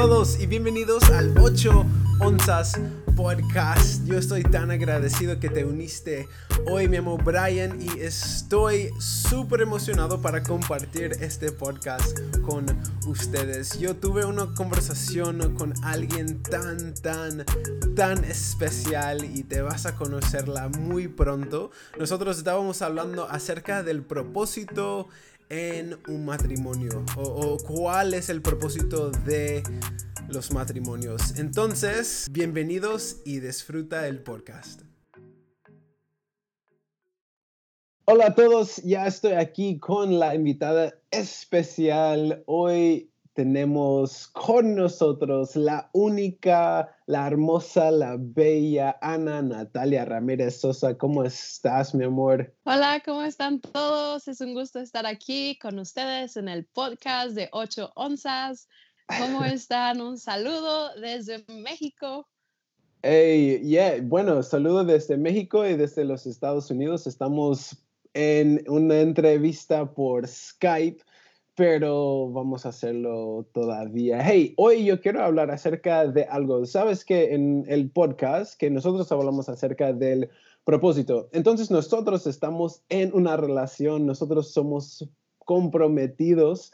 [0.00, 1.84] todos y bienvenidos al 8
[2.20, 2.80] Onzas
[3.14, 4.02] Podcast.
[4.06, 6.26] Yo estoy tan agradecido que te uniste
[6.66, 12.64] hoy, me llamo Brian y estoy súper emocionado para compartir este podcast con
[13.06, 13.78] ustedes.
[13.78, 17.44] Yo tuve una conversación con alguien tan, tan,
[17.94, 21.72] tan especial y te vas a conocerla muy pronto.
[21.98, 25.10] Nosotros estábamos hablando acerca del propósito
[25.50, 29.62] en un matrimonio o, cuál es el propósito de
[30.28, 31.38] los matrimonios.
[31.38, 34.82] Entonces, bienvenidos y disfruta el podcast.
[38.04, 42.42] Hola a todos, ya estoy aquí con la invitada especial.
[42.46, 43.09] Hoy
[43.40, 50.98] tenemos con nosotros la única, la hermosa, la bella Ana Natalia Ramírez Sosa.
[50.98, 52.54] ¿Cómo estás, mi amor?
[52.64, 54.28] Hola, ¿cómo están todos?
[54.28, 58.68] Es un gusto estar aquí con ustedes en el podcast de 8 onzas.
[59.18, 60.02] ¿Cómo están?
[60.02, 62.28] Un saludo desde México.
[63.00, 67.06] Hey, yeah, bueno, saludo desde México y desde los Estados Unidos.
[67.06, 67.74] Estamos
[68.12, 71.02] en una entrevista por Skype
[71.60, 74.24] pero vamos a hacerlo todavía.
[74.24, 76.64] Hey, hoy yo quiero hablar acerca de algo.
[76.64, 80.30] Sabes que en el podcast que nosotros hablamos acerca del
[80.64, 81.28] propósito.
[81.32, 85.06] Entonces nosotros estamos en una relación, nosotros somos
[85.40, 86.72] comprometidos.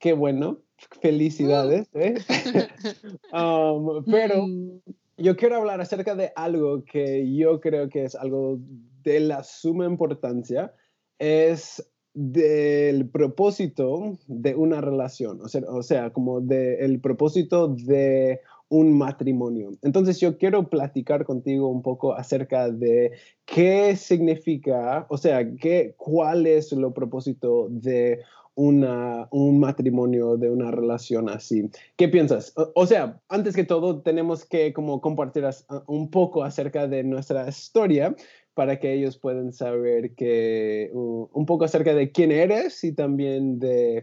[0.00, 0.58] Qué bueno,
[1.00, 1.88] felicidades.
[1.94, 2.16] ¿eh?
[3.32, 4.80] Um, pero mm.
[5.18, 8.58] yo quiero hablar acerca de algo que yo creo que es algo
[9.04, 10.74] de la suma importancia.
[11.20, 11.88] Es
[12.20, 19.70] del propósito de una relación, o sea, como del propósito de un matrimonio.
[19.82, 23.12] Entonces yo quiero platicar contigo un poco acerca de
[23.44, 28.20] qué significa, o sea, qué, cuál es el propósito de
[28.56, 31.70] una, un matrimonio, de una relación así.
[31.94, 32.52] ¿Qué piensas?
[32.56, 35.44] O, o, sea, antes que todo tenemos que como compartir
[35.86, 38.16] un poco acerca de nuestra historia,
[38.58, 44.02] para que ellos puedan saber que, un poco acerca de quién eres y también de,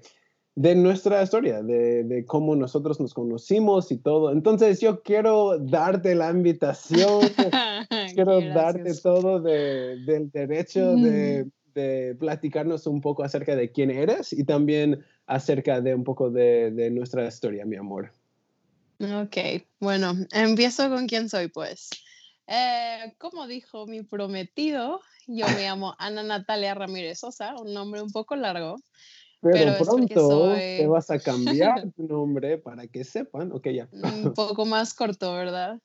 [0.55, 4.31] de nuestra historia, de, de, cómo nosotros nos conocimos y todo.
[4.31, 7.23] Entonces yo quiero darte la invitación,
[8.15, 14.31] quiero darte todo de, del derecho de, de, platicarnos un poco acerca de quién eres
[14.31, 18.13] y también acerca de un poco de, de nuestra historia, mi amor.
[19.01, 19.35] Ok,
[19.81, 21.89] bueno, empiezo con quién soy, pues.
[22.47, 28.11] Eh, como dijo mi prometido, yo me llamo Ana Natalia Ramírez Sosa, un nombre un
[28.11, 28.75] poco largo.
[29.41, 30.29] Pero, pronto
[30.77, 33.87] te vas a cambiar tu nombre para que sepan, ok, ya.
[33.91, 35.79] un poco más corto, ¿verdad?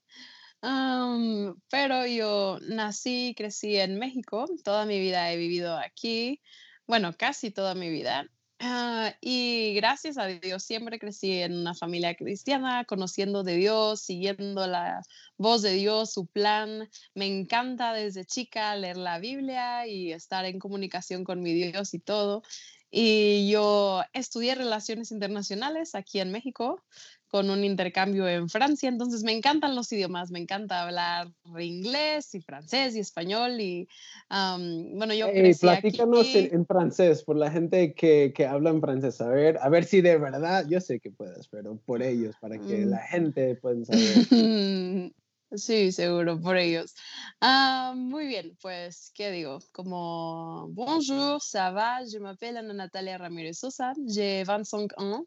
[1.70, 6.42] pero yo nací, crecí en México, toda mi vida he vivido aquí,
[6.86, 8.26] bueno, casi toda mi vida.
[8.62, 14.66] Ah, y gracias a Dios siempre crecí en una familia cristiana, conociendo de Dios, siguiendo
[14.66, 15.00] la
[15.38, 16.90] voz de Dios, su plan.
[17.14, 22.00] Me encanta desde chica leer la Biblia y estar en comunicación con mi Dios y
[22.00, 22.42] todo.
[22.90, 26.84] Y yo estudié relaciones internacionales aquí en México
[27.30, 32.40] con un intercambio en Francia, entonces me encantan los idiomas, me encanta hablar inglés y
[32.40, 33.88] francés y español y
[34.28, 39.28] bueno, yo hey, platícanos En, francés por la gente que, que, habla en francés, a
[39.28, 42.84] ver, a ver si de verdad, yo sé que puedes, pero por ellos, para que
[42.84, 43.10] la mm.
[43.10, 45.12] gente pueda saber.
[45.52, 46.94] Sí, seguro, por ellos.
[47.40, 49.58] Ah, muy bien, pues, ¿qué digo?
[49.72, 55.26] Como, bonjour, ça va, je m'appelle Ana Natalia Ramirez Sosa, j'ai 25 ans.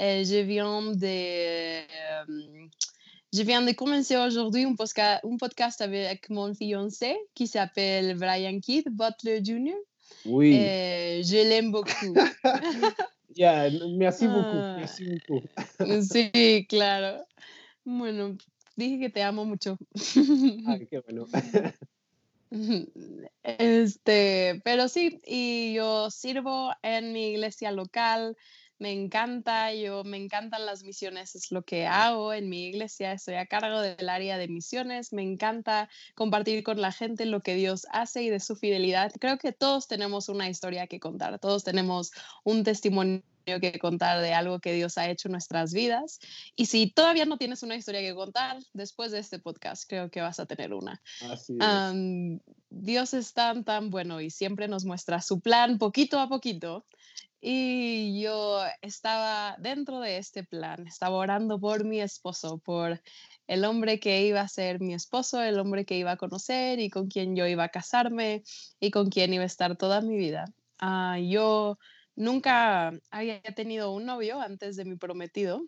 [0.00, 1.06] Euh, je viens de...
[1.06, 2.68] Euh,
[3.32, 8.88] je viens de commencer aujourd'hui un, un, podcast avec mon fiancé qui s'appelle Brian Keith
[8.88, 9.76] Butler Jr.
[10.24, 10.54] Oui.
[10.54, 12.14] Et je l'aime beaucoup.
[13.36, 14.56] yeah, merci beaucoup.
[14.56, 14.76] Ah.
[14.78, 16.02] Merci beaucoup.
[16.02, 17.24] sí, claro.
[17.84, 18.36] Bueno,
[18.76, 19.78] dije que te amo mucho.
[20.66, 21.26] Ay, qué bueno.
[23.42, 28.36] Este, pero sí, y yo sirvo en mi iglesia local
[28.78, 33.34] me encanta, yo me encantan las misiones, es lo que hago en mi iglesia, estoy
[33.34, 37.86] a cargo del área de misiones, me encanta compartir con la gente lo que Dios
[37.90, 39.12] hace y de su fidelidad.
[39.18, 42.12] Creo que todos tenemos una historia que contar, todos tenemos
[42.44, 43.22] un testimonio
[43.58, 46.20] que contar de algo que Dios ha hecho en nuestras vidas.
[46.54, 50.20] Y si todavía no tienes una historia que contar, después de este podcast creo que
[50.20, 51.00] vas a tener una.
[52.70, 56.84] Dios es tan, tan bueno y siempre nos muestra su plan poquito a poquito
[57.40, 63.00] y yo estaba dentro de este plan, estaba orando por mi esposo, por
[63.46, 66.90] el hombre que iba a ser mi esposo, el hombre que iba a conocer y
[66.90, 68.42] con quien yo iba a casarme
[68.80, 70.46] y con quien iba a estar toda mi vida.
[70.78, 71.78] Ah, yo
[72.16, 75.62] nunca había tenido un novio antes de mi prometido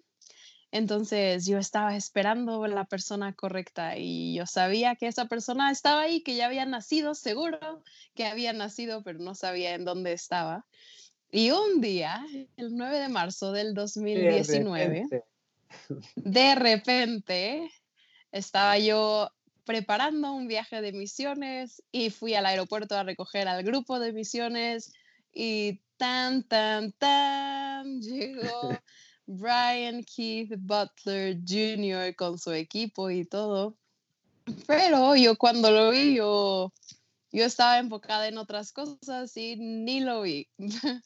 [0.73, 6.23] Entonces yo estaba esperando la persona correcta y yo sabía que esa persona estaba ahí,
[6.23, 7.83] que ya había nacido, seguro
[8.15, 10.67] que había nacido, pero no sabía en dónde estaba.
[11.33, 15.09] Y un día, el 9 de marzo del 2019,
[16.17, 17.71] de repente,
[18.33, 19.31] estaba yo
[19.65, 24.93] preparando un viaje de misiones y fui al aeropuerto a recoger al grupo de misiones
[25.33, 28.77] y tan, tan, tan, llegó
[29.27, 32.17] Brian Keith Butler Jr.
[32.17, 33.77] con su equipo y todo.
[34.67, 36.73] Pero yo cuando lo vi, yo,
[37.33, 40.49] yo estaba enfocada en otras cosas y ni lo vi.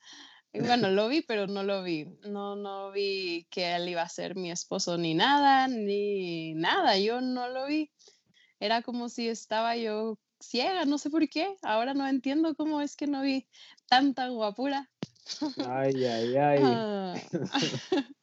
[0.52, 2.06] bueno, lo vi, pero no lo vi.
[2.22, 6.98] No, no vi que él iba a ser mi esposo ni nada, ni nada.
[6.98, 7.90] Yo no lo vi.
[8.60, 11.56] Era como si estaba yo ciega, no sé por qué.
[11.62, 13.46] Ahora no entiendo cómo es que no vi
[13.86, 14.90] tanta guapura.
[15.66, 16.58] Ay, ay, ay.
[16.62, 17.14] Ah.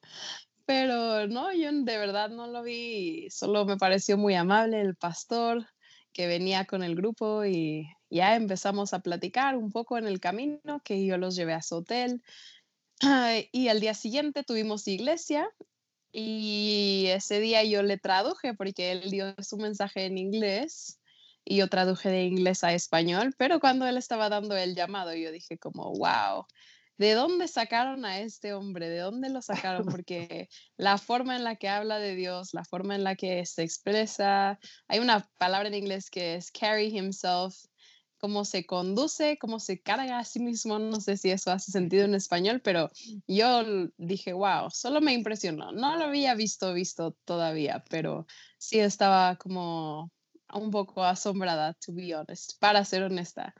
[0.65, 5.67] Pero no, yo de verdad no lo vi, solo me pareció muy amable el pastor
[6.13, 10.81] que venía con el grupo y ya empezamos a platicar un poco en el camino,
[10.83, 12.21] que yo los llevé a su hotel.
[13.51, 15.49] Y al día siguiente tuvimos iglesia
[16.11, 20.99] y ese día yo le traduje porque él dio su mensaje en inglés
[21.45, 25.31] y yo traduje de inglés a español, pero cuando él estaba dando el llamado yo
[25.31, 26.45] dije como, wow,
[27.01, 28.87] ¿de dónde sacaron a este hombre?
[28.87, 29.85] ¿De dónde lo sacaron?
[29.97, 33.63] Porque la forma en la que habla de Dios, la forma en la que se
[33.63, 37.55] expresa, hay una palabra en inglés que es carry himself,
[38.19, 42.05] cómo se conduce, cómo se carga a sí mismo, no sé si eso hace sentido
[42.05, 42.91] en español, pero
[43.25, 43.63] yo
[43.97, 45.71] dije, wow, solo me impresionó.
[45.71, 48.27] No lo había visto, visto todavía, pero
[48.59, 50.11] sí estaba como
[50.53, 53.55] un poco asombrada, to be honest, para ser honesta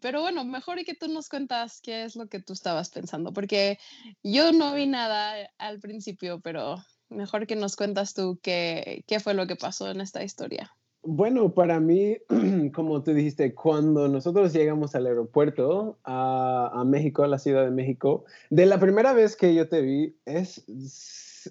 [0.00, 3.32] pero bueno, mejor y que tú nos cuentas qué es lo que tú estabas pensando,
[3.32, 3.78] porque
[4.22, 6.76] yo no vi nada al principio, pero
[7.08, 10.70] mejor que nos cuentas tú qué, qué fue lo que pasó en esta historia.
[11.02, 12.18] Bueno, para mí,
[12.74, 17.70] como tú dijiste, cuando nosotros llegamos al aeropuerto a, a, México, a la Ciudad de
[17.70, 20.62] México, de la primera vez que yo te vi, es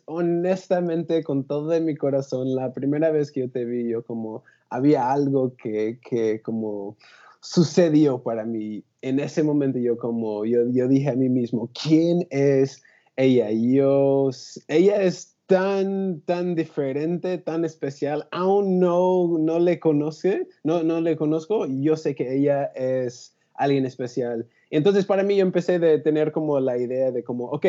[0.05, 4.43] honestamente con todo de mi corazón, la primera vez que yo te vi, yo como
[4.69, 6.95] había algo que, que como
[7.41, 8.83] sucedió para mí.
[9.01, 12.81] En ese momento yo como, yo, yo dije a mí mismo, ¿quién es
[13.15, 13.49] ella?
[13.51, 14.29] Yo,
[14.67, 21.15] ella es tan, tan diferente, tan especial, aún no, no le conoce, no, no le
[21.15, 24.47] conozco, yo sé que ella es alguien especial.
[24.69, 27.65] Entonces para mí yo empecé de tener como la idea de como, ok,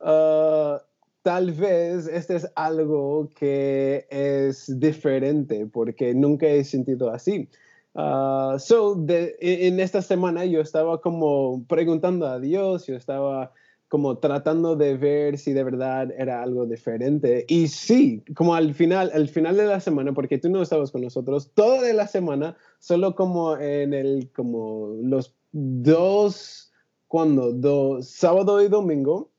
[0.00, 0.82] ah,
[1.22, 7.48] tal vez este es algo que es diferente porque nunca he sentido así.
[7.94, 13.52] Uh, so, de, e, en esta semana yo estaba como preguntando a Dios, yo estaba
[13.88, 17.44] como tratando de ver si de verdad era algo diferente.
[17.48, 21.02] Y sí, como al final, al final de la semana, porque tú no estabas con
[21.02, 26.72] nosotros, toda de la semana, solo como en el, como los dos,
[27.08, 29.32] cuando, dos, sábado y domingo,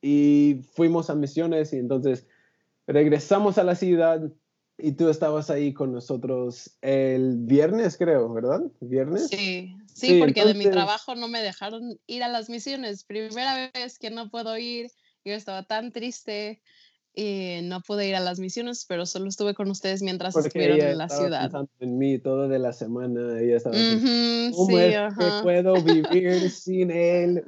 [0.00, 2.28] y fuimos a misiones y entonces
[2.86, 4.30] regresamos a la ciudad
[4.78, 8.60] y tú estabas ahí con nosotros el viernes, creo, ¿verdad?
[8.80, 9.28] ¿Viernes?
[9.28, 13.04] Sí, sí, porque de mi trabajo no me dejaron ir a las misiones.
[13.04, 14.90] Primera vez que no puedo ir,
[15.24, 16.62] yo estaba tan triste
[17.18, 20.98] y no pude ir a las misiones, pero solo estuve con ustedes mientras estuvieron en
[20.98, 21.50] la ciudad.
[21.80, 23.74] En mí todo de la semana, ella estaba
[24.54, 27.42] ¿cómo es que puedo vivir sin él?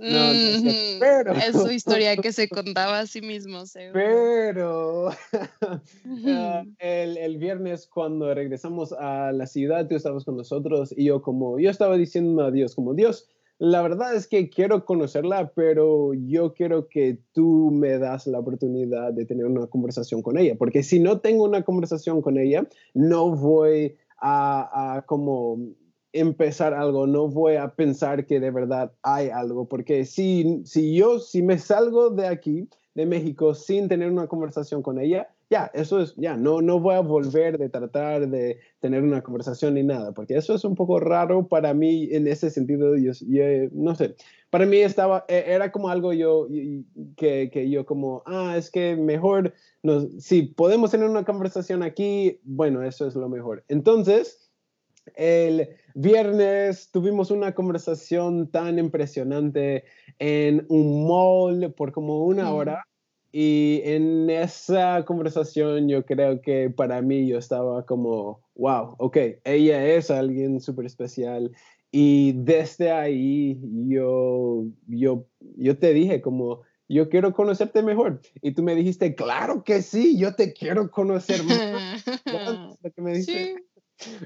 [0.00, 0.32] No,
[0.98, 1.32] pero...
[1.34, 3.62] Es su historia que se contaba a sí mismo.
[3.92, 5.10] Pero
[6.26, 11.20] ah, el, el, viernes cuando regresamos a la ciudad, tú estabas con nosotros y yo
[11.20, 13.28] como, yo estaba diciendo a Dios, como Dios,
[13.58, 19.12] la verdad es que quiero conocerla, pero yo quiero que tú me das la oportunidad
[19.12, 23.30] de tener una conversación con ella, porque si no tengo una conversación con ella, no
[23.36, 25.58] voy a, como
[26.12, 31.18] empezar algo, no voy a pensar que de verdad hay algo, porque si, si yo,
[31.18, 36.00] si me salgo de aquí, de México, sin tener una conversación con ella, ya, eso
[36.00, 40.12] es, ya, no, no voy a volver de tratar de tener una conversación ni nada,
[40.12, 43.12] porque eso es un poco raro para mí en ese sentido, yo,
[43.72, 44.16] no sé,
[44.48, 46.48] para mí estaba, e, era como algo yo,
[47.18, 52.40] que, que yo como, ah, es que mejor, nos, si podemos tener una conversación aquí,
[52.44, 53.62] bueno, eso es lo mejor.
[53.68, 54.50] Entonces,
[55.16, 59.84] el viernes tuvimos una conversación tan impresionante
[60.18, 62.86] en un mall por como una hora
[63.32, 69.86] y en esa conversación yo creo que para mí yo estaba como, wow, ok, ella
[69.86, 71.50] es alguien súper especial.
[71.90, 73.58] Y desde ahí
[73.88, 78.20] yo, yo, yo te dije como, yo quiero conocerte mejor.
[78.42, 82.04] Y tú me dijiste, claro que sí, yo te quiero conocer más.
[83.24, 83.54] Sí.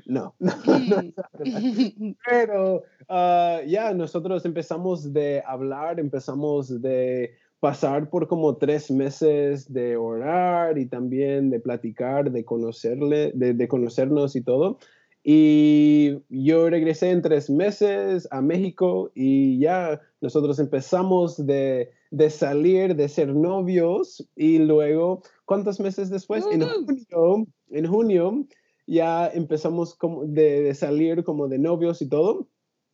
[0.06, 2.14] No, no, mm.
[2.26, 7.34] Pero ah, ya, nosotros empezamos de hablar, empezamos de
[7.66, 14.36] pasar por como tres meses de orar y también de platicar, de conocerle, de, conocernos
[14.36, 14.78] y todo.
[15.24, 22.94] Y yo regresé en tres meses a México y ya nosotros empezamos de, de salir,
[22.94, 26.44] de ser novios y luego, ¿cuántos meses después?
[26.52, 28.46] En junio, en junio
[28.86, 32.46] ya empezamos como de, salir como de novios y todo.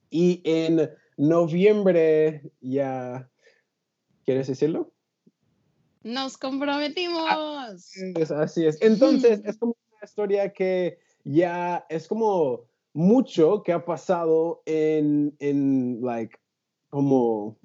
[0.09, 0.88] Y en
[1.19, 3.31] noviembre ya,
[4.25, 4.93] ¿quieres decirlo?
[6.02, 7.31] Nos comprometimos.
[8.31, 14.62] Así es, Entonces, es como una historia que ya es como mucho que ha pasado
[14.67, 16.37] en, en like,
[16.91, 17.57] como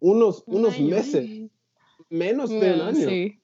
[0.00, 1.50] unos, unos meses,
[2.10, 3.08] menos de un año.
[3.08, 3.40] Sí.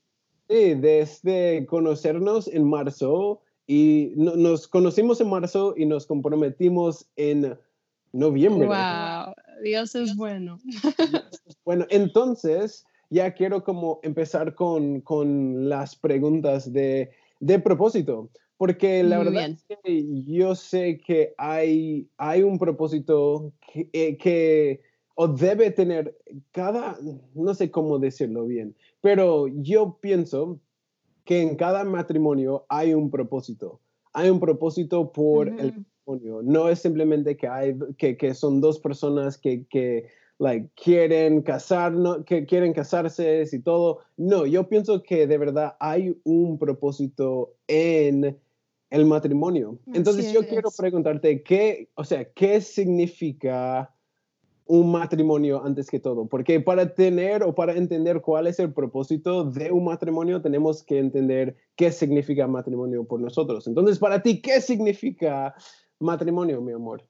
[0.49, 0.75] sí.
[0.75, 7.59] desde conocernos en marzo y nos conocimos en marzo y nos comprometimos en
[8.12, 8.67] noviembre.
[8.67, 10.59] Wow, Dios es bueno.
[11.64, 19.19] Bueno, entonces ya quiero como empezar con, con las preguntas de, de, propósito, porque la
[19.19, 24.81] verdad es que yo sé que hay, hay un propósito que, eh, que
[25.14, 26.16] o debe tener
[26.52, 26.97] cada,
[27.35, 30.59] no sé cómo decirlo bien, pero yo pienso
[31.25, 33.81] que en cada matrimonio hay un propósito.
[34.12, 36.42] Hay un propósito por el matrimonio.
[36.42, 40.09] No es simplemente que, hay, que, que son dos personas que, que
[40.43, 44.01] like, quieren, casar, no, que quieren casarse y todo.
[44.17, 48.37] No, yo pienso que de verdad hay un propósito en
[48.91, 49.79] el matrimonio.
[49.95, 53.95] Entonces yo quiero preguntarte, ¿qué, o sea, qué significa
[54.67, 59.45] un matrimonio antes que todo, porque para tener o para entender cuál es el propósito
[59.45, 63.67] de un matrimonio, tenemos que entender qué significa matrimonio por nosotros.
[63.67, 65.55] Entonces, para ti, ¿qué significa
[66.01, 67.05] matrimonio, mi amor?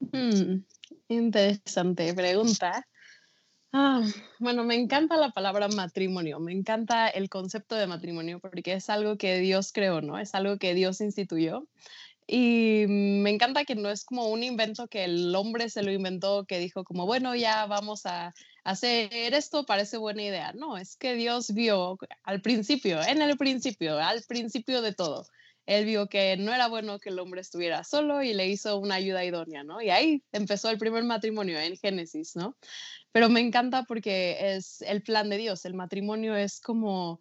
[0.00, 0.62] Hmm,
[1.08, 2.86] interesante pregunta.
[3.72, 4.02] Ah,
[4.38, 9.16] bueno, me encanta la palabra matrimonio, me encanta el concepto de matrimonio porque es algo
[9.16, 10.18] que Dios creó, ¿no?
[10.18, 11.66] Es algo que Dios instituyó
[12.26, 16.46] y me encanta que no es como un invento que el hombre se lo inventó,
[16.46, 18.32] que dijo como, bueno, ya vamos a
[18.64, 20.52] hacer esto, parece buena idea.
[20.54, 25.26] No, es que Dios vio al principio, en el principio, al principio de todo.
[25.66, 28.96] Él vio que no era bueno que el hombre estuviera solo y le hizo una
[28.96, 29.80] ayuda idónea, ¿no?
[29.80, 32.56] Y ahí empezó el primer matrimonio en Génesis, ¿no?
[33.12, 35.64] Pero me encanta porque es el plan de Dios.
[35.64, 37.20] El matrimonio es como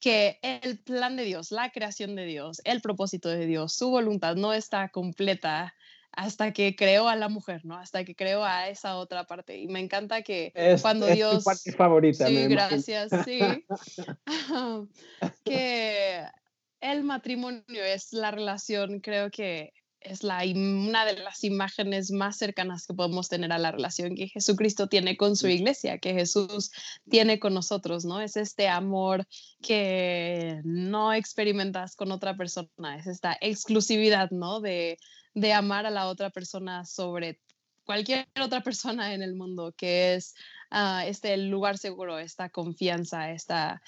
[0.00, 4.36] que el plan de Dios, la creación de Dios, el propósito de Dios, su voluntad
[4.36, 5.74] no está completa
[6.12, 7.76] hasta que creó a la mujer, ¿no?
[7.76, 9.58] Hasta que creó a esa otra parte.
[9.58, 10.52] Y me encanta que
[10.82, 11.44] cuando Dios...
[11.44, 12.26] parte favorita.
[12.26, 13.38] Sí, gracias, sí.
[15.44, 16.24] que
[16.80, 22.86] el matrimonio es la relación, creo que es la, una de las imágenes más cercanas
[22.86, 26.70] que podemos tener a la relación que Jesucristo tiene con su iglesia, que Jesús
[27.10, 28.20] tiene con nosotros, ¿no?
[28.20, 29.26] Es este amor
[29.60, 34.60] que no experimentas con otra persona, es esta exclusividad, ¿no?
[34.60, 34.98] De,
[35.34, 37.40] de amar a la otra persona sobre
[37.84, 40.34] cualquier otra persona en el mundo, que es
[40.70, 43.82] uh, este lugar seguro, esta confianza, esta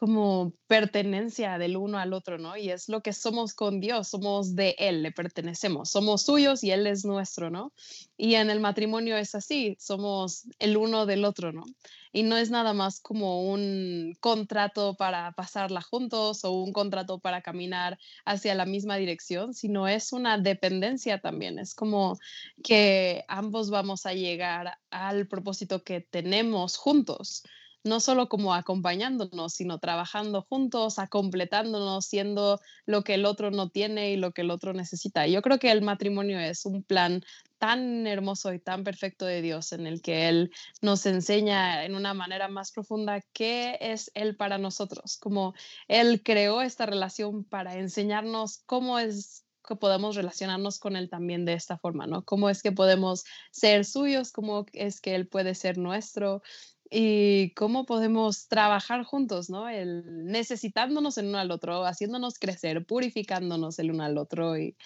[0.00, 2.56] como pertenencia del uno al otro, ¿no?
[2.56, 6.70] Y es lo que somos con Dios, somos de Él, le pertenecemos, somos suyos y
[6.70, 7.74] Él es nuestro, ¿no?
[8.16, 11.64] Y en el matrimonio es así, somos el uno del otro, ¿no?
[12.12, 17.42] Y no es nada más como un contrato para pasarla juntos o un contrato para
[17.42, 22.18] caminar hacia la misma dirección, sino es una dependencia también, es como
[22.64, 27.42] que ambos vamos a llegar al propósito que tenemos juntos
[27.84, 33.70] no solo como acompañándonos, sino trabajando juntos, a completándonos, siendo lo que el otro no
[33.70, 35.26] tiene y lo que el otro necesita.
[35.26, 37.22] Yo creo que el matrimonio es un plan
[37.58, 42.14] tan hermoso y tan perfecto de Dios en el que Él nos enseña en una
[42.14, 45.54] manera más profunda qué es Él para nosotros, como
[45.86, 51.52] Él creó esta relación para enseñarnos cómo es que podemos relacionarnos con Él también de
[51.52, 52.24] esta forma, ¿no?
[52.24, 56.42] Cómo es que podemos ser suyos, cómo es que Él puede ser nuestro
[56.90, 59.68] y cómo podemos trabajar juntos, ¿no?
[59.68, 64.76] El necesitándonos el uno al otro, haciéndonos crecer, purificándonos el uno al otro y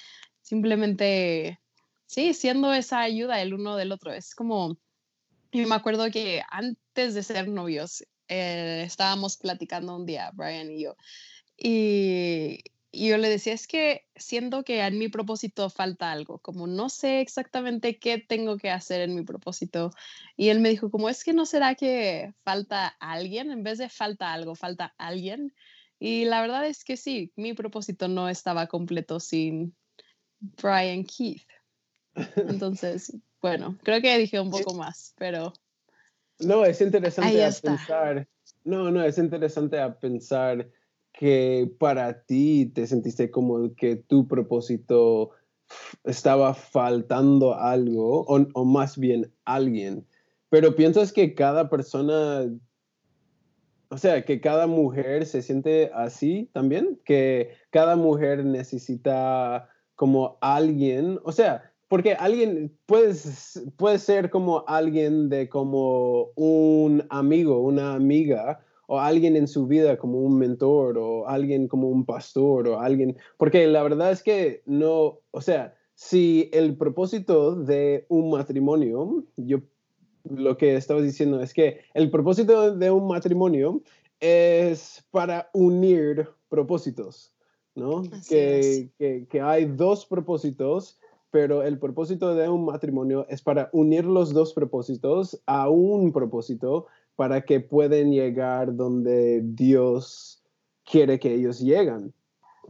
[0.43, 1.59] simplemente,
[2.07, 4.13] sí, siendo esa ayuda el uno del otro.
[4.13, 4.77] Es como,
[5.51, 10.83] yo me acuerdo que antes de ser novios, eh, estábamos platicando un día, Brian y
[10.83, 10.97] yo,
[11.57, 12.63] y,
[12.95, 16.89] y yo le decía, es que siento que en mi propósito falta algo, como no
[16.89, 19.91] sé exactamente qué tengo que hacer en mi propósito.
[20.37, 23.89] Y él me dijo, como es que no será que falta alguien, en vez de
[23.89, 25.53] falta algo, falta alguien.
[25.99, 29.75] Y la verdad es que sí, mi propósito no estaba completo sin
[30.39, 31.49] Brian Keith.
[32.37, 35.53] Entonces, bueno, creo que dije un poco más, pero...
[36.39, 38.29] No, es interesante a pensar.
[38.63, 40.71] No, no, es interesante a pensar
[41.15, 45.31] que para ti te sentiste como que tu propósito
[46.03, 50.05] estaba faltando algo o, más bien alguien,
[50.51, 52.51] pero piensas que cada persona,
[53.89, 61.21] o sea, que cada mujer se siente así también, que cada mujer necesita como alguien,
[61.23, 69.01] o sea, porque alguien puede ser como alguien de como un amigo, una amiga, o
[69.01, 73.67] alguien en su vida como un mentor o alguien como un pastor o alguien, porque
[73.67, 79.61] la verdad es que no, o sea, si el propósito de un matrimonio, yo
[80.25, 83.83] lo que estaba diciendo es que el propósito de un matrimonio
[84.21, 87.35] es para unir propósitos,
[87.75, 88.03] ¿no?
[88.29, 90.99] Que, que, que hay dos propósitos
[91.35, 96.87] pero el propósito de un matrimonio es para unir los dos propósitos a un propósito
[97.17, 100.43] para que puedan llegar donde Dios
[100.85, 102.13] quiere que ellos lleguen.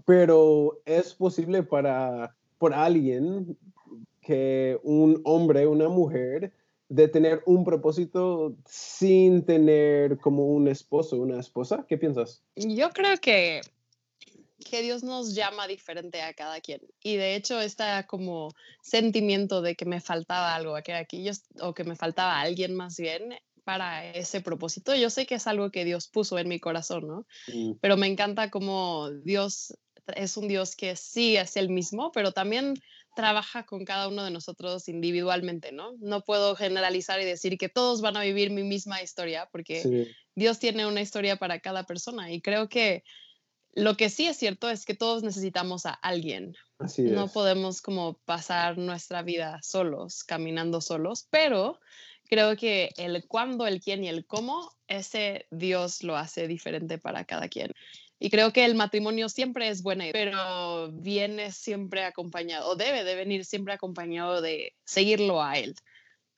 [0.07, 3.57] Pero es posible para por alguien
[4.21, 6.53] que un hombre, una mujer,
[6.89, 11.85] de tener un propósito sin tener como un esposo, una esposa.
[11.89, 12.43] ¿Qué piensas?
[12.57, 13.61] Yo creo que
[14.65, 16.81] que Dios nos llama diferente a cada quien.
[17.03, 20.93] Y de hecho, este como sentimiento de que me faltaba algo aquí,
[21.61, 23.35] o que me faltaba alguien más bien,
[23.65, 24.95] para ese propósito.
[24.95, 27.27] Yo sé que es algo que Dios puso en mi corazón, ¿no?
[27.81, 29.75] Pero me encanta cómo Dios
[30.15, 32.75] es un Dios que sí es el mismo, pero también
[33.17, 35.93] trabaja con cada uno de nosotros individualmente, ¿no?
[36.01, 40.59] No puedo generalizar y decir que todos van a vivir mi misma historia, porque Dios
[40.59, 43.05] tiene una historia para cada persona y creo que
[43.77, 46.55] lo que sí es cierto es que todos necesitamos a alguien.
[46.99, 51.81] no podemos como pasar nuestra vida solos, caminando solos, pero
[52.29, 57.25] creo que el cuándo, el quién y el cómo, ese Dios lo hace diferente para
[57.25, 57.73] cada quien.
[58.19, 63.17] Y creo que el matrimonio siempre es bueno, pero viene siempre acompañado, o debe de
[63.17, 65.75] venir siempre acompañado de seguirlo a Él.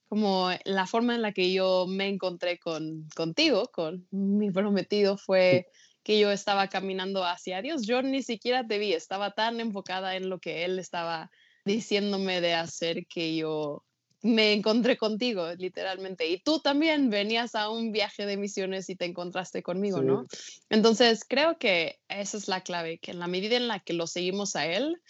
[0.08, 5.66] Como la forma en la que yo me encontré con, contigo, con mi prometido, fue
[6.02, 7.86] que yo estaba caminando hacia Dios.
[7.86, 11.30] Yo ni siquiera te vi, estaba tan enfocada en lo que Él estaba
[11.64, 13.84] diciéndome de hacer que yo
[14.22, 16.26] me encontré contigo, literalmente.
[16.28, 20.26] Y tú también venías a un viaje de misiones y te encontraste conmigo, ¿no?
[20.70, 24.06] Entonces, creo que esa es la clave, que en la medida en la que lo
[24.06, 25.00] seguimos a Él,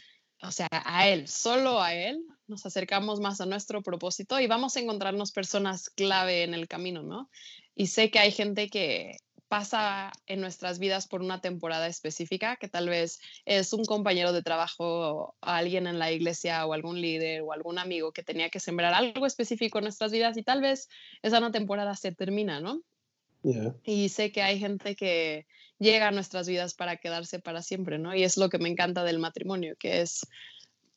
[0.43, 4.77] o sea, a Él, solo a Él, nos acercamos más a nuestro propósito y vamos
[4.77, 7.31] a encontrarnos personas clave en el camino, ¿no?
[7.75, 9.17] Y sé que hay gente que
[9.49, 14.43] pasa en nuestras vidas por una temporada específica, que tal vez es un compañero de
[14.43, 18.95] trabajo, alguien en la iglesia o algún líder o algún amigo que tenía que sembrar
[18.95, 20.89] algo específico en nuestras vidas y tal vez
[21.23, 22.83] esa una temporada se termina, ¿no?
[23.85, 25.47] Y sé que hay gente que
[25.79, 28.15] llega a nuestras vidas para quedarse para siempre, ¿no?
[28.15, 30.27] Y es lo que me encanta del matrimonio, que es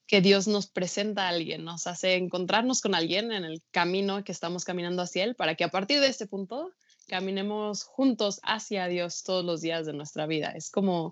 [0.08, 4.32] que Dios nos presenta a alguien, nos hace encontrarnos con alguien en el camino que
[4.32, 6.72] estamos caminando hacia Él, para que a partir de este punto
[7.10, 10.52] caminemos juntos hacia Dios todos los días de nuestra vida.
[10.52, 11.12] Es como,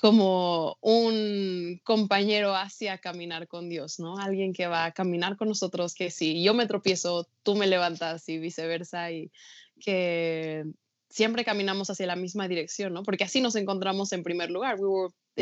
[0.00, 4.18] como un compañero hacia caminar con Dios, ¿no?
[4.18, 8.28] Alguien que va a caminar con nosotros, que si yo me tropiezo, tú me levantas
[8.28, 9.32] y viceversa, y
[9.80, 10.64] que
[11.08, 13.02] siempre caminamos hacia la misma dirección, ¿no?
[13.02, 14.78] Porque así nos encontramos en primer lugar.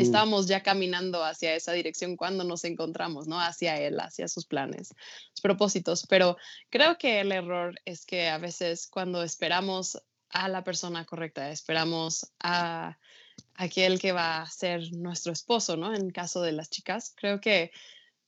[0.01, 3.39] Estábamos ya caminando hacia esa dirección cuando nos encontramos, ¿no?
[3.39, 4.89] Hacia él, hacia sus planes,
[5.33, 6.05] sus propósitos.
[6.07, 6.37] Pero
[6.69, 12.31] creo que el error es que a veces cuando esperamos a la persona correcta, esperamos
[12.39, 12.97] a
[13.55, 15.93] aquel que va a ser nuestro esposo, ¿no?
[15.93, 17.71] En caso de las chicas, creo que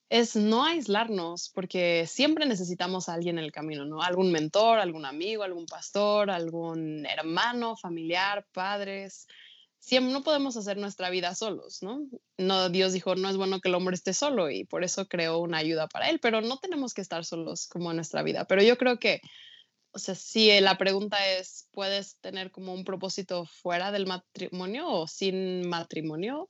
[0.10, 4.01] es no aislarnos, porque siempre necesitamos a alguien en el camino, ¿no?
[4.01, 9.27] Algún mentor, algún amigo, algún pastor, algún hermano, familiar, padres,
[9.80, 12.08] siempre no podemos hacer nuestra vida solos, ¿no?
[12.38, 15.39] No, Dios dijo, no es bueno que el hombre esté solo y por eso creó
[15.39, 18.46] una ayuda para él, pero no tenemos que estar solos como en nuestra vida.
[18.46, 19.22] Pero yo creo que,
[19.92, 25.08] o sea, si la pregunta es, ¿puedes tener como un propósito fuera del matrimonio o
[25.08, 26.50] sin matrimonio?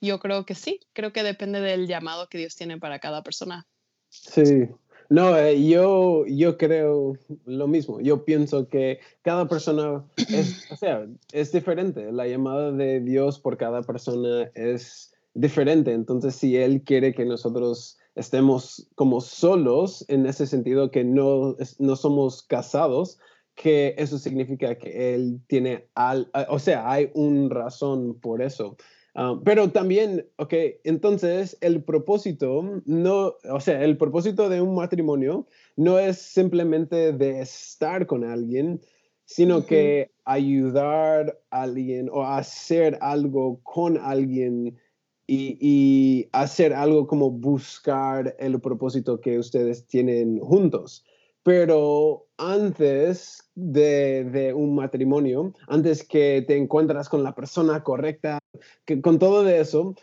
[0.00, 3.66] Yo creo que sí, creo que depende del llamado que Dios tiene para cada persona.
[4.10, 4.68] Sí,
[5.10, 7.14] No, eh, yo, yo creo
[7.46, 8.00] lo mismo.
[8.00, 12.12] Yo pienso que cada persona es, o sea, es diferente.
[12.12, 15.92] La llamada de Dios por cada persona es diferente.
[15.92, 21.96] Entonces, si Él quiere que nosotros estemos como solos, en ese sentido que no, no
[21.96, 23.18] somos casados,
[23.54, 28.76] que eso significa que Él tiene, al, o sea, hay una razón por eso.
[29.20, 30.54] Ah, pero también, ok,
[30.84, 37.40] entonces el propósito, no, o sea, el propósito de un matrimonio no es simplemente de
[37.40, 38.80] estar con alguien,
[39.24, 44.78] sino que ayudar a alguien o hacer algo con alguien
[45.26, 51.04] y, y, hacer algo como buscar el propósito que ustedes tienen juntos.
[51.48, 58.38] Pero antes de, un matrimonio, antes que te encuentras con la persona correcta,
[58.84, 59.94] que con todo eso,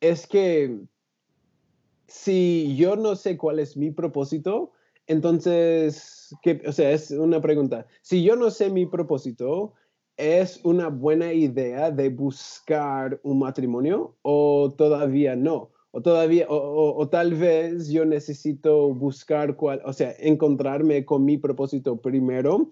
[0.00, 0.80] es que
[2.06, 4.72] si yo no sé cuál es mi propósito,
[5.06, 6.34] entonces,
[6.66, 7.86] o sea, es una pregunta.
[8.00, 9.74] Si yo no sé mi propósito,
[10.16, 15.72] ¿es una buena idea de buscar un matrimonio o todavía no?
[15.90, 21.96] O todavía, o, tal vez yo necesito buscar cuál, o sea, encontrarme con mi propósito
[21.96, 22.68] primero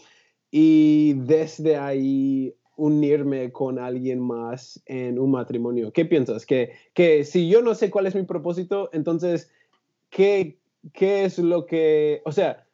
[0.50, 5.92] y desde ahí unirme con alguien más en un matrimonio.
[5.92, 6.44] ¿Qué piensas?
[6.44, 9.50] Que, que si yo no sé cuál es mi propósito, entonces,
[10.11, 10.59] ¿qué,
[10.92, 12.66] qué es lo que, o sea,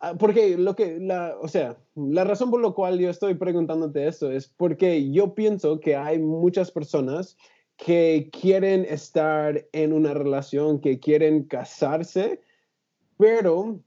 [0.00, 4.06] ah, porque lo que, la, o sea, la razón por la cual yo estoy preguntándote
[4.06, 7.36] esto es porque yo pienso que hay muchas personas
[7.76, 12.40] que quieren estar en una relación, que quieren casarse,
[13.18, 13.80] pero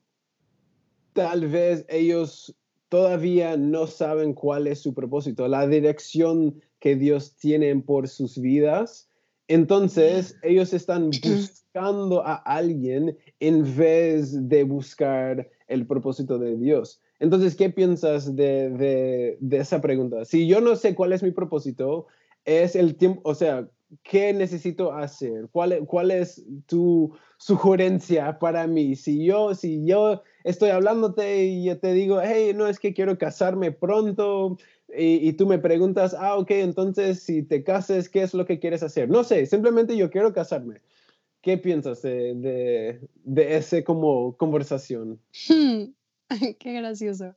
[1.14, 2.56] tal vez ellos
[2.90, 9.10] todavía no saben cuál es su propósito, la dirección que Dios tiene por sus vidas.
[9.48, 17.02] Entonces, ellos están buscando a alguien en vez de buscar el propósito de Dios.
[17.20, 20.26] Entonces, ¿qué piensas de, de, de esa pregunta?
[20.26, 22.08] Si yo no sé cuál es mi propósito,
[22.44, 23.70] es el tiempo, o sea,
[24.04, 25.48] ¿qué necesito hacer?
[25.52, 28.96] ¿Cuál, ¿Cuál, es tu sugerencia para mí?
[28.96, 33.18] Si yo, si yo estoy hablándote y yo te digo, hey, no es que quiero
[33.18, 34.58] casarme pronto
[34.98, 38.84] y, tú me preguntas, ah, ok, entonces si te cases, ¿qué es lo que quieres
[38.84, 39.10] hacer?
[39.10, 40.82] No sé, simplemente yo quiero casarme.
[41.42, 45.20] ¿Qué piensas de, de, esa como conversación?
[46.60, 47.36] Qué gracioso.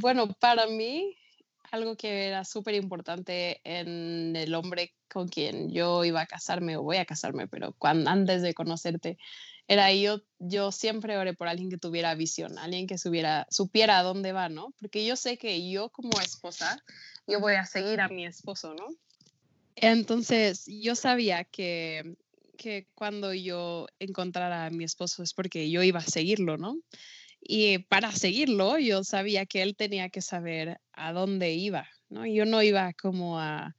[0.00, 1.16] bueno, para mí
[1.74, 6.82] algo que era súper importante en el hombre con quien yo iba a casarme o
[6.82, 9.18] voy a casarme, pero cuando, antes de conocerte,
[9.66, 14.02] era yo, yo siempre oré por alguien que tuviera visión, alguien que supiera, supiera a
[14.02, 14.74] dónde va, ¿no?
[14.80, 16.82] Porque yo sé que yo como esposa,
[17.26, 18.88] yo voy a seguir a mi esposo, ¿no?
[19.76, 22.16] Entonces, yo sabía que,
[22.56, 26.78] que cuando yo encontrara a mi esposo es porque yo iba a seguirlo, ¿no?
[27.40, 32.26] Y para seguirlo, yo sabía que él tenía que saber a dónde iba, ¿no?
[32.26, 33.74] Yo no iba como a,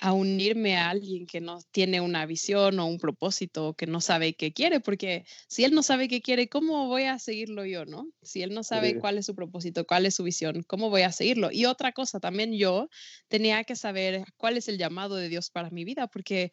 [0.00, 4.34] a unirme a alguien que no tiene una visión o un propósito, que no sabe
[4.34, 8.08] qué quiere, porque si él no sabe qué quiere, ¿cómo voy a seguirlo yo, no?
[8.22, 11.12] Si él no sabe cuál es su propósito, cuál es su visión, ¿cómo voy a
[11.12, 11.50] seguirlo?
[11.52, 12.88] Y otra cosa, también yo
[13.28, 16.52] tenía que saber cuál es el llamado de Dios para mi vida, porque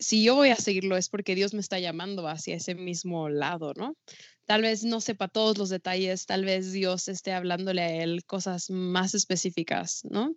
[0.00, 3.72] si yo voy a seguirlo es porque Dios me está llamando hacia ese mismo lado,
[3.74, 3.96] ¿no?
[4.46, 8.70] Tal vez no sepa todos los detalles, tal vez Dios esté hablándole a él cosas
[8.70, 10.34] más específicas, ¿no?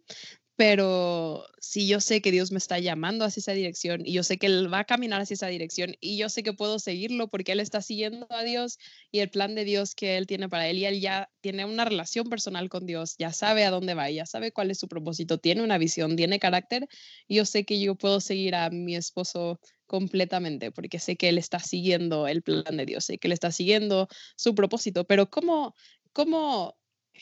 [0.57, 4.39] Pero si yo sé que Dios me está llamando hacia esa dirección y yo sé
[4.39, 7.51] que Él va a caminar hacia esa dirección y yo sé que puedo seguirlo porque
[7.51, 8.79] Él está siguiendo a Dios
[9.11, 11.85] y el plan de Dios que Él tiene para Él y Él ya tiene una
[11.85, 15.37] relación personal con Dios, ya sabe a dónde va, ya sabe cuál es su propósito,
[15.37, 16.87] tiene una visión, tiene carácter
[17.27, 21.37] y yo sé que yo puedo seguir a mi esposo completamente porque sé que Él
[21.37, 25.75] está siguiendo el plan de Dios, sé que Él está siguiendo su propósito, pero ¿cómo,
[26.13, 26.75] cómo,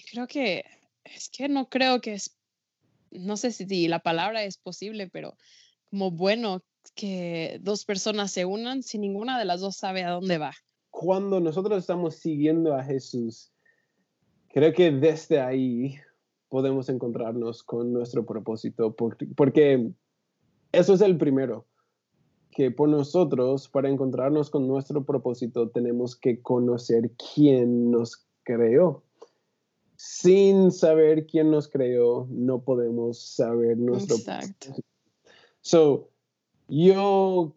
[0.10, 0.63] creo que,
[1.04, 2.38] es que no creo que es
[3.19, 5.36] no sé si la palabra es posible, pero
[5.89, 6.62] como bueno
[6.95, 10.54] que dos personas se unan si ninguna de las dos sabe a dónde va.
[10.91, 13.51] Cuando nosotros estamos siguiendo a Jesús,
[14.54, 15.95] creo que desde ahí
[16.49, 19.91] podemos encontrarnos con nuestro propósito, porque,
[20.71, 21.65] eso es el primero,
[22.51, 29.04] que por nosotros, para encontrarnos con nuestro propósito, tenemos que conocer quién nos creó
[29.97, 34.17] sin saber quién nos creó, no podemos saber nuestro.
[34.17, 34.75] Exacto.
[35.62, 36.10] So,
[36.67, 37.55] yo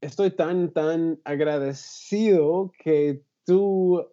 [0.00, 4.06] estoy tan, tan agradecido que tú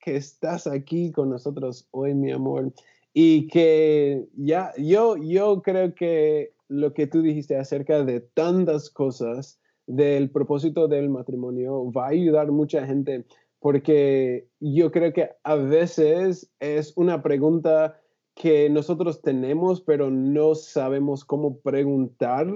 [0.00, 2.72] que estás aquí con nosotros hoy, mi amor,
[3.12, 9.58] y que ya, yo, yo creo que lo que tú dijiste acerca de tantas cosas
[9.86, 13.24] del propósito del matrimonio va a ayudar mucha gente
[13.66, 18.00] porque yo creo que a veces es una pregunta
[18.36, 22.46] que nosotros tenemos, pero no sabemos cómo preguntar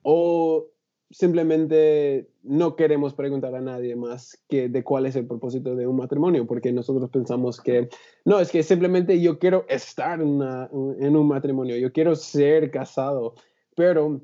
[0.00, 0.66] o
[1.10, 5.96] simplemente no queremos preguntar a nadie más que de cuál es el propósito de un
[5.96, 7.90] matrimonio, porque nosotros pensamos que,
[8.24, 13.34] no, es que simplemente yo quiero estar en, en un matrimonio, yo quiero ser casado,
[13.76, 14.22] pero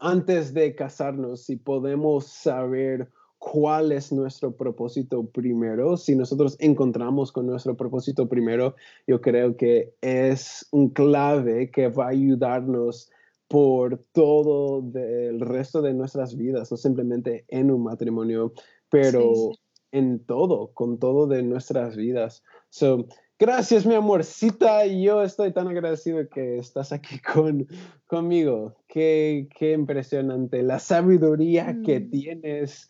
[0.00, 3.08] antes de casarnos, si podemos saber
[3.44, 8.74] cuál es nuestro propósito primero, si nosotros encontramos con nuestro propósito primero,
[9.06, 13.10] yo creo que es un clave que va a ayudarnos
[13.46, 18.54] por todo el resto de nuestras vidas, no simplemente en un matrimonio,
[18.88, 19.50] pero
[19.92, 22.42] en todo, con todo de nuestras vidas.
[22.70, 23.06] So,
[23.38, 24.86] gracias, mi amorcita.
[24.86, 27.68] Yo estoy tan agradecido que estás aquí con,
[28.06, 28.74] conmigo.
[28.88, 32.10] Qué, qué impresionante la sabiduría que mm.
[32.10, 32.88] tienes.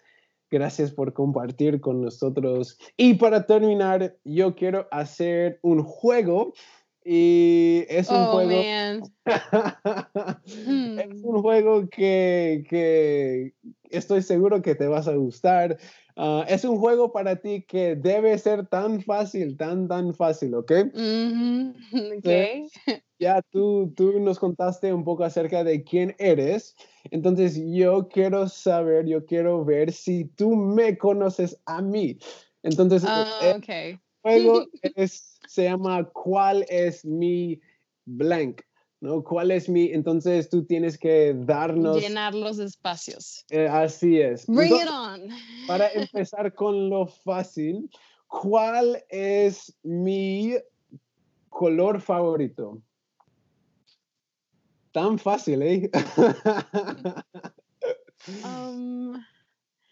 [0.55, 2.79] Gracias por compartir con nosotros.
[2.97, 6.53] Y para terminar, yo quiero hacer un juego
[7.05, 8.53] y es un oh, juego.
[9.25, 11.25] es hmm.
[11.25, 13.53] un juego que, que,
[13.97, 15.79] estoy seguro que te vas a gustar.
[16.17, 20.73] Ah, es un juego para ti que debe ser tan fácil, tan, tan fácil, ¿ok?
[22.19, 22.69] okay.
[23.19, 26.77] Ya tú, tú nos contaste un poco acerca de quién eres.
[27.11, 32.19] Entonces yo quiero saber, yo quiero ver si tú me conoces a mí.
[32.63, 33.99] Entonces, uh, okay.
[34.23, 37.61] juego es, se llama ¿Cuál es mi
[38.05, 38.63] blank?
[39.01, 39.23] ¿No?
[39.23, 39.93] ¿Cuál es mi?
[39.93, 42.01] Entonces tú tienes que darnos...
[42.01, 43.45] Llenar los espacios.
[43.51, 44.47] Eh, así es.
[44.47, 45.29] Bring it on.
[45.67, 47.91] Para empezar con lo fácil,
[48.27, 50.55] ¿cuál es mi
[51.49, 52.83] color favorito?
[54.93, 55.91] Tan fácil, ¿eh?
[58.45, 59.23] Um,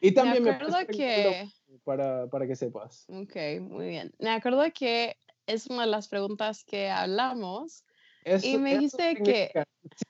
[0.00, 1.48] y también me acuerdo que
[1.84, 3.04] para, para que sepas.
[3.08, 4.12] Ok, muy bien.
[4.18, 7.84] Me acuerdo que es una de las preguntas que hablamos.
[8.24, 9.50] Y me dijiste que...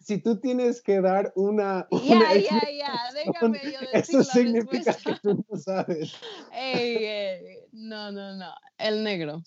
[0.01, 1.87] Si, tú tienes que dar una...
[1.91, 6.15] Ya, ya, ya, déjame yo decir Eso significa que tú no sabes.
[6.53, 8.53] Ey, no, no, no.
[8.79, 9.43] El negro.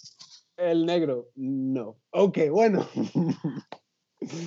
[0.57, 1.97] El negro, no.
[2.11, 2.87] Ok, bueno.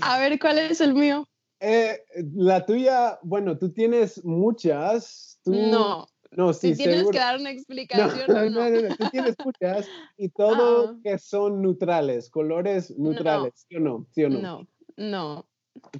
[0.02, 1.28] A ver, ¿cuál es el mío?
[1.60, 2.04] Eh,
[2.34, 5.38] la tuya, bueno, tú tienes muchas.
[5.44, 5.52] Tú...
[5.52, 8.26] No, no, sí, si tienes que dar una explicación.
[8.28, 11.00] No, no, no, no, tú tienes muchas y todo ah.
[11.02, 14.06] que son neutrales, colores neutrales, ¿sí o no?
[14.10, 14.40] ¿Sí o no?
[14.40, 15.46] No, no.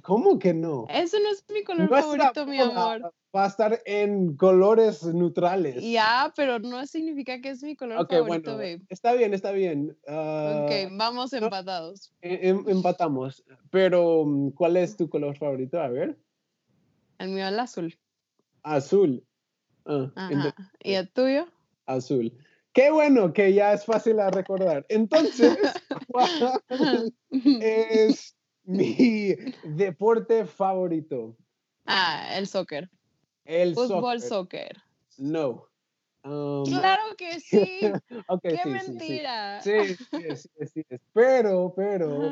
[0.03, 0.87] ¿Cómo que no?
[0.89, 3.13] Eso no es mi color favorito, mi amor.
[3.33, 5.81] Va a estar en colores neutrales.
[5.81, 8.81] Ya, pero no significa que es mi color favorito, bueno, babe.
[8.89, 9.97] Está bien, está bien.
[10.05, 12.11] ok, vamos empatados.
[12.21, 13.45] E, em, empatamos.
[13.69, 15.79] Pero, ¿cuál es tu color favorito?
[15.79, 16.17] A ver.
[17.19, 17.99] El mío es el azul.
[18.63, 19.23] Azul.
[19.89, 21.47] Ah, ¿Y el tuyo?
[21.87, 22.31] Azul.
[22.73, 24.85] Qué bueno que ya es fácil a recordar.
[24.89, 25.57] Entonces,
[27.59, 31.35] es mi deporte favorito?
[31.85, 32.89] Ah, el soccer.
[33.45, 34.77] El Fútbol, soccer.
[35.17, 35.65] No.
[36.23, 37.79] Um, claro que sí.
[38.43, 39.61] Qué mentira.
[39.63, 42.31] Sí, sí, sí, sí, Pero, pero.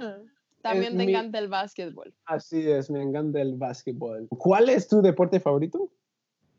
[0.61, 2.13] También te encanta el básquetbol.
[2.25, 4.27] Así es, me encanta el básquetbol.
[4.29, 5.91] ¿Cuál es tu deporte favorito?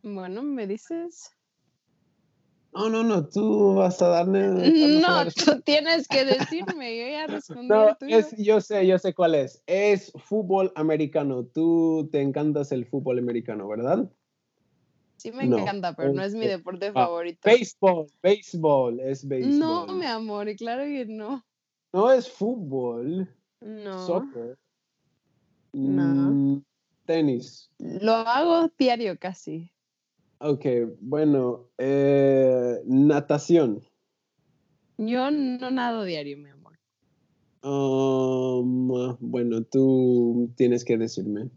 [0.02, 1.30] Bueno, me dices.
[2.72, 4.40] No, no, no, tú vas a darme.
[5.00, 7.68] No, tú tienes que decirme, yo ya respondí.
[7.68, 9.62] No, es, yo sé, yo sé cuál es.
[9.66, 11.44] Es fútbol americano.
[11.44, 14.10] Tú te encantas el fútbol americano, ¿verdad?
[15.16, 17.40] Sí me encanta, pero no es mi deporte ah, favorito.
[17.44, 19.58] Béisbol, béisbol, es béisbol.
[19.58, 21.44] No, mi amor, y claro que no.
[21.92, 23.28] No es fútbol.
[23.60, 24.06] No.
[24.06, 24.56] Soccer.
[25.72, 26.30] No.
[26.30, 26.64] Mm,
[27.04, 27.68] tenis.
[27.78, 29.72] Lo hago diario casi.
[30.40, 30.64] Ok,
[31.00, 33.82] bueno, eh, natación.
[34.96, 36.78] Yo no nado diario, mi amor.
[37.62, 41.50] Um, bueno, tú tienes que decirme.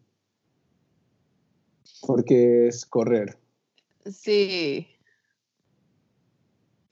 [2.02, 3.38] Porque es correr.
[4.06, 4.88] Sí.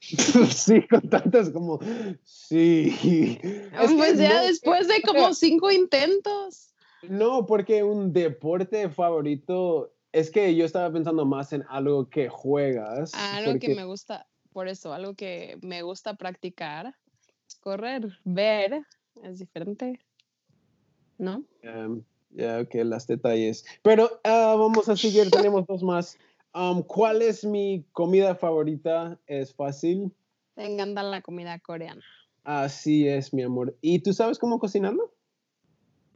[0.00, 1.78] sí, con tantas como,
[2.24, 3.38] sí.
[3.96, 6.72] pues ya después de como cinco intentos.
[7.02, 13.14] No, porque un deporte favorito es que yo estaba pensando más en algo que juegas.
[13.14, 16.94] Algo que me gusta, por eso, algo que me gusta practicar,
[17.60, 18.86] correr, ver,
[19.22, 20.00] es diferente,
[21.18, 21.44] ¿no?
[22.30, 23.64] ya, que las detalles.
[23.82, 26.18] Pero ah, vamos a seguir, tenemos dos más.
[26.86, 29.18] ¿Cuál es mi comida favorita?
[29.26, 30.12] Es fácil.
[30.56, 32.02] Me encanta la comida coreana.
[32.44, 33.76] Así es, mi amor.
[33.80, 35.12] ¿Y tú sabes cómo cocinarlo?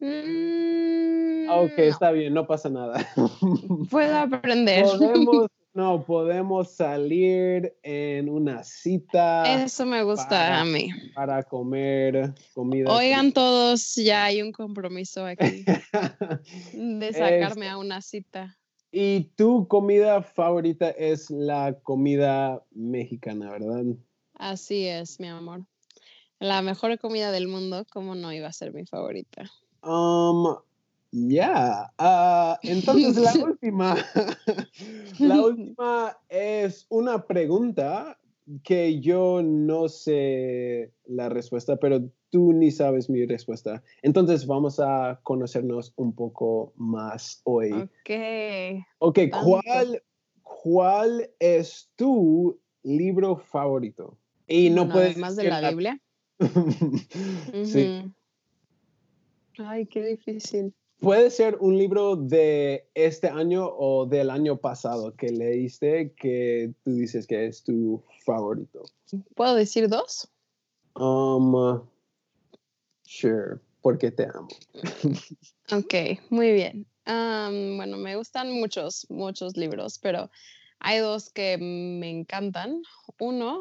[0.01, 3.07] Mm, Ok, no, está bien, no pasa nada.
[3.91, 4.85] puedo aprender.
[4.85, 10.91] podemos, no, podemos salir en una cita Eso me gusta para- a mí.
[11.15, 12.93] para comer comida.
[12.95, 15.65] Oigan todos, ya hay un compromiso aquí
[16.73, 18.59] de sacarme Este- a una cita.
[18.91, 23.85] y tu comida favorita es la comida mexicana, ¿verdad?
[24.35, 25.65] Así es, mi amor.
[26.41, 29.51] La mejor comida del mundo, ¿cómo no iba a ser mi favorita?
[29.85, 30.57] Um,
[31.11, 31.93] ya.
[31.99, 33.97] Ah, entonces la última,
[35.19, 38.19] la última es una pregunta
[38.63, 43.83] que yo no sé la respuesta, pero tú ni sabes mi respuesta.
[44.03, 47.73] Entonces vamos a conocernos un poco más hoy.
[47.73, 48.85] Ok.
[48.99, 49.19] Ok.
[49.43, 50.03] ¿cuál,
[50.43, 54.19] ¿cuál es tu libro favorito?
[54.47, 56.01] Y no puedes además de la Biblia.
[57.65, 58.13] sí.
[59.59, 60.75] Ay, qué difícil.
[60.99, 66.95] Puede ser un libro de este año o del año pasado que leíste que tú
[66.95, 68.85] dices que es tu favorito.
[69.35, 70.29] ¿Puedo decir dos?
[70.95, 71.83] Um,
[73.03, 74.49] sure, porque te amo.
[75.73, 75.95] Ok,
[76.29, 76.87] muy bien.
[77.07, 80.31] Am, bueno, me gustan muchos, muchos libros, pero
[80.79, 82.83] hay dos que me encantan.
[83.19, 83.61] Uno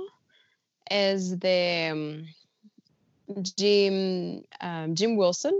[0.85, 2.25] es de
[3.27, 4.43] mm, Jim,
[4.95, 5.55] Jim Wilson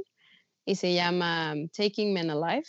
[0.65, 2.67] y se llama Taking Men Alive,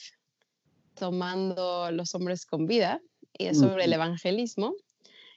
[0.94, 3.00] tomando los hombres con vida,
[3.36, 4.74] y es sobre el evangelismo.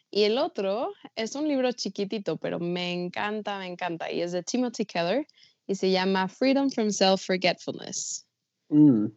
[0.09, 4.43] Y el otro es un libro chiquitito, pero me encanta, me encanta, y es de
[4.43, 5.27] Timothy Keller
[5.67, 8.25] y se llama Freedom from Self-Forgetfulness.
[8.69, 9.07] Mm,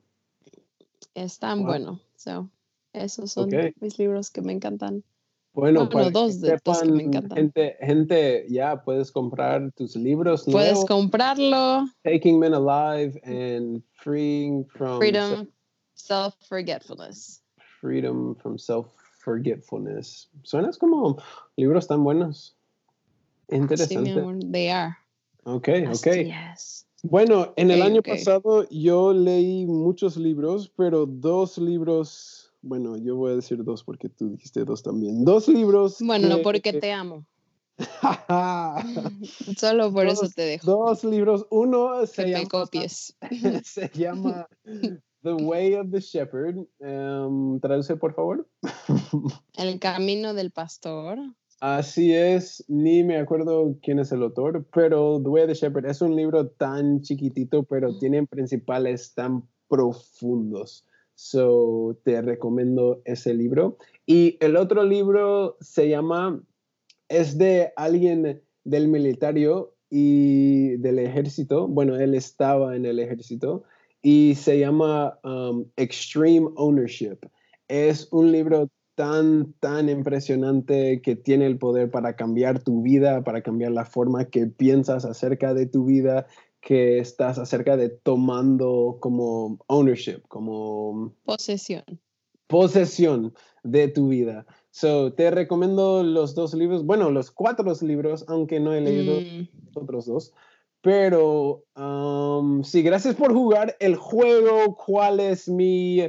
[1.14, 1.66] Es tan Wow.
[1.66, 2.00] bueno.
[2.16, 2.50] So,
[2.92, 3.50] esos son
[3.80, 5.04] mis libros que me encantan.
[5.52, 7.36] Bueno, Bueno, para que dos de- dos que me sepan, encantan.
[7.38, 11.86] gente, gente, ya puedes comprar tus libros Puedes nuevos, comprarlo.
[12.04, 15.46] Taking Men Alive and Freeing from Freedom,
[15.94, 17.42] Self-Forgetfulness.
[17.80, 20.30] Freedom from Self-Forgetfulness.
[20.44, 21.16] Suenas como
[21.56, 22.56] libros tan buenos.
[23.48, 24.12] Sí, mi Interesante.
[24.20, 24.96] amor, they are.
[25.44, 26.06] ok, ok.
[27.02, 28.08] Bueno, en el año ok.
[28.08, 34.08] pasado yo leí muchos libros, pero dos libros, bueno, yo voy a decir dos porque
[34.08, 35.24] tú dijiste dos también.
[35.24, 35.96] Dos libros.
[36.00, 37.24] Bueno, que- porque te amo.
[39.56, 40.66] Solo por eso te dejo.
[40.70, 41.46] Dos libros.
[41.50, 43.16] Uno Que se me llama, copies.
[43.64, 44.46] se llama
[45.22, 46.58] The Way of the Shepherd.
[46.80, 48.46] Em, traduce, por favor.
[49.56, 51.18] El camino del pastor.
[51.60, 55.86] Así es, ni me acuerdo quién es el autor, pero The Way of the Shepherd
[55.90, 60.86] es un libro tan chiquitito, pero tiene principales tan profundos.
[61.22, 63.76] So, te recomiendo ese libro.
[64.06, 66.42] Y el otro libro se llama,
[67.10, 71.68] es de alguien del militario y del ejército.
[71.68, 73.64] Bueno, él estaba en el ejército
[74.00, 77.18] y se llama um, Extreme Ownership.
[77.68, 83.42] Es un libro tan, tan impresionante que tiene el poder para cambiar tu vida, para
[83.42, 86.26] cambiar la forma que piensas acerca de tu vida,
[86.60, 91.84] que estás acerca de tomando como ownership, como Posesión.
[92.46, 94.46] posesión de tu vida.
[94.70, 99.48] So, te recomiendo los dos libros, bueno, los cuatro libros, aunque no he leído Mm,
[99.66, 100.32] los otros dos.
[100.82, 104.74] Pero um, sí, gracias por jugar el juego.
[104.76, 106.00] ¿Cuál es mi...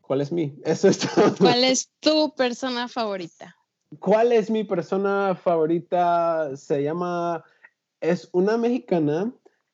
[0.00, 0.54] ¿Cuál es mi?
[0.64, 1.34] Eso es todo.
[1.38, 3.56] ¿Cuál es tu persona favorita?
[3.98, 6.56] ¿Cuál es mi persona favorita?
[6.56, 7.42] Se llama,
[8.00, 9.32] es una mexicana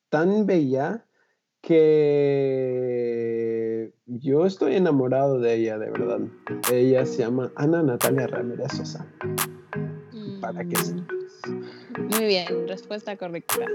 [0.08, 1.04] tan bella
[1.62, 3.12] que
[4.06, 6.20] yo estoy enamorado de ella, de verdad.
[6.72, 9.06] Ella se llama Ana Natalia Ramírez Sosa.
[10.40, 11.06] Para que Mm, sepas.
[11.98, 13.66] Muy bien, respuesta correcta.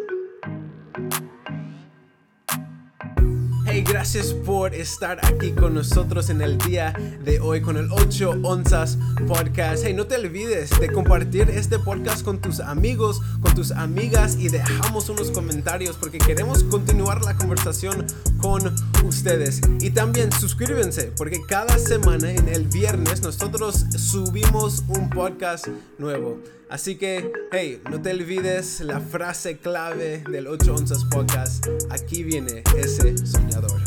[3.92, 6.94] Gracias por estar aquí con nosotros en el día
[7.26, 9.84] de hoy con el 8 onzas podcast.
[9.86, 14.48] Hey, no te olvides de compartir este podcast con tus amigos, con tus amigas y
[14.48, 18.06] dejamos unos comentarios porque queremos continuar la conversación
[18.38, 18.74] con
[19.04, 19.60] ustedes.
[19.82, 26.40] Y también suscríbanse porque cada semana en el viernes nosotros subimos un podcast nuevo.
[26.72, 31.68] Así que, hey, no te olvides la frase clave del 8 onzas podcast.
[31.90, 33.82] Aquí viene ese soñador.